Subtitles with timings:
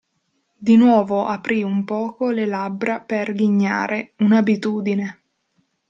[0.57, 5.19] Di nuovo aprì un poco le labbra per ghignare– un'abitudine!